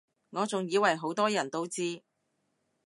[0.31, 2.01] 我仲以爲好多人都知